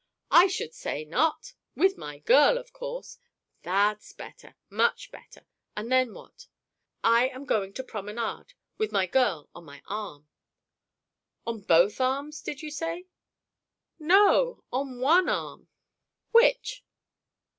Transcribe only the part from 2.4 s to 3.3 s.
of course."